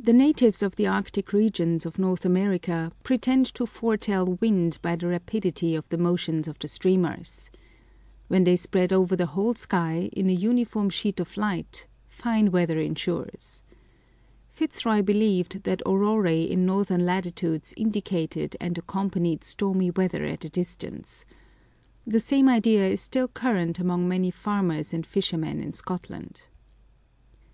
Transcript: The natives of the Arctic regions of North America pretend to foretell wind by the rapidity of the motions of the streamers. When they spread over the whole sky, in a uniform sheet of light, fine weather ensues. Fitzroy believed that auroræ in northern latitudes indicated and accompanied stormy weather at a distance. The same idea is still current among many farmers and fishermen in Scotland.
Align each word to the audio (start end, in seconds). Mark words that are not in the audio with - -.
The 0.00 0.14
natives 0.14 0.62
of 0.62 0.76
the 0.76 0.86
Arctic 0.86 1.30
regions 1.34 1.84
of 1.84 1.98
North 1.98 2.24
America 2.24 2.90
pretend 3.04 3.44
to 3.56 3.66
foretell 3.66 4.38
wind 4.40 4.78
by 4.80 4.96
the 4.96 5.08
rapidity 5.08 5.74
of 5.74 5.86
the 5.90 5.98
motions 5.98 6.48
of 6.48 6.58
the 6.58 6.68
streamers. 6.68 7.50
When 8.28 8.44
they 8.44 8.56
spread 8.56 8.94
over 8.94 9.14
the 9.14 9.26
whole 9.26 9.54
sky, 9.54 10.08
in 10.14 10.30
a 10.30 10.32
uniform 10.32 10.88
sheet 10.88 11.20
of 11.20 11.36
light, 11.36 11.86
fine 12.08 12.50
weather 12.50 12.78
ensues. 12.80 13.62
Fitzroy 14.52 15.02
believed 15.02 15.64
that 15.64 15.82
auroræ 15.84 16.48
in 16.48 16.64
northern 16.64 17.04
latitudes 17.04 17.74
indicated 17.76 18.56
and 18.58 18.78
accompanied 18.78 19.44
stormy 19.44 19.90
weather 19.90 20.24
at 20.24 20.46
a 20.46 20.48
distance. 20.48 21.26
The 22.06 22.20
same 22.20 22.48
idea 22.48 22.86
is 22.88 23.02
still 23.02 23.28
current 23.28 23.78
among 23.78 24.08
many 24.08 24.30
farmers 24.30 24.94
and 24.94 25.04
fishermen 25.06 25.60
in 25.62 25.74
Scotland. 25.74 26.44